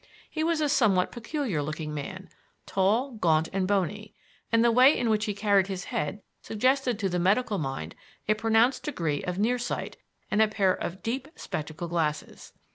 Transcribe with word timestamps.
He 0.31 0.43
was 0.43 0.61
a 0.61 0.67
somewhat 0.67 1.11
peculiar 1.11 1.61
looking 1.61 1.93
man, 1.93 2.27
tall, 2.65 3.11
gaunt, 3.11 3.49
and 3.53 3.67
bony, 3.67 4.15
and 4.51 4.65
the 4.65 4.71
way 4.71 4.97
in 4.97 5.11
which 5.11 5.25
he 5.25 5.35
carried 5.35 5.67
his 5.67 5.83
head 5.83 6.23
suggested 6.41 6.97
to 6.97 7.07
the 7.07 7.19
medical 7.19 7.59
mind 7.59 7.93
a 8.27 8.33
pronounced 8.33 8.81
degree 8.81 9.23
of 9.23 9.37
near 9.37 9.59
sight 9.59 9.97
and 10.31 10.41
a 10.41 10.47
pair 10.47 10.73
of 10.73 11.03
"deep" 11.03 11.27
spectacle 11.35 11.87
glasses. 11.87 12.51